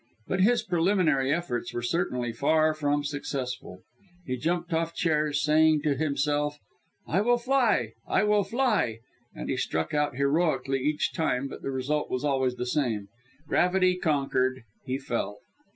But 0.27 0.41
his 0.41 0.63
preliminary 0.63 1.31
efforts 1.31 1.75
were 1.75 1.83
certainly 1.83 2.33
far 2.33 2.73
from 2.73 3.03
successful. 3.03 3.83
He 4.25 4.35
jumped 4.35 4.73
off 4.73 4.95
chairs 4.95 5.43
saying 5.43 5.83
to 5.83 5.93
himself, 5.95 6.57
"I'll 7.05 7.37
fly! 7.37 7.89
I 8.07 8.23
will 8.23 8.43
fly," 8.43 8.97
and 9.35 9.47
he 9.47 9.57
struck 9.57 9.93
out 9.93 10.15
heroically 10.15 10.79
each 10.79 11.13
time, 11.13 11.47
but 11.47 11.61
the 11.61 11.69
result 11.69 12.09
was 12.09 12.23
always 12.25 12.55
the 12.55 12.65
same 12.65 13.09
gravity 13.47 13.95
conquered 13.95 14.63
he 14.85 14.97
fell. 14.97 15.37